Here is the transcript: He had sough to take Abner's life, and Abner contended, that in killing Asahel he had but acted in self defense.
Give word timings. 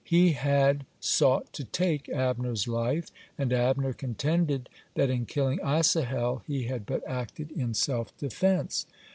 He 0.03 0.31
had 0.31 0.87
sough 0.99 1.43
to 1.51 1.63
take 1.63 2.09
Abner's 2.09 2.67
life, 2.67 3.11
and 3.37 3.53
Abner 3.53 3.93
contended, 3.93 4.67
that 4.95 5.11
in 5.11 5.27
killing 5.27 5.59
Asahel 5.63 6.41
he 6.47 6.63
had 6.63 6.87
but 6.87 7.03
acted 7.07 7.51
in 7.51 7.75
self 7.75 8.17
defense. 8.17 8.87